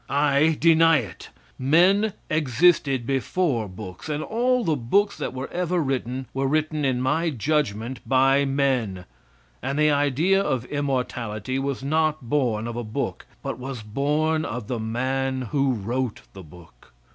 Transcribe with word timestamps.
I 0.09 0.57
deny 0.59 0.97
it! 0.97 1.29
Men 1.59 2.13
existed 2.27 3.05
before 3.05 3.67
books; 3.69 4.09
and 4.09 4.23
all 4.23 4.63
the 4.63 4.75
books 4.75 5.15
that 5.19 5.31
were 5.31 5.47
ever 5.51 5.79
written 5.79 6.25
were 6.33 6.47
written, 6.47 6.83
in 6.83 7.01
my 7.03 7.29
judgment, 7.29 7.99
by 8.03 8.43
men, 8.43 9.05
and 9.61 9.77
the 9.77 9.91
idea 9.91 10.41
of 10.41 10.65
immortality 10.65 11.59
was 11.59 11.83
not 11.83 12.27
born 12.27 12.65
of 12.67 12.75
a 12.75 12.83
book, 12.83 13.27
but 13.43 13.59
was 13.59 13.83
born 13.83 14.43
of 14.43 14.65
the 14.67 14.79
man 14.79 15.43
who 15.51 15.73
wrote 15.73 16.21
the 16.33 16.41
book. 16.41 16.93